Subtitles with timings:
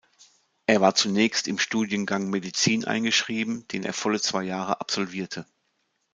[0.65, 5.45] Er war zunächst im Studiengang Medizin eingeschrieben, den er volle zwei Jahre absolvierte.